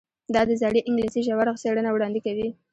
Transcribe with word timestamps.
دا 0.33 0.41
د 0.49 0.51
زړې 0.61 0.81
انګلیسي 0.89 1.21
ژوره 1.27 1.53
څیړنه 1.61 1.89
وړاندې 1.91 2.19
کوي. 2.25 2.47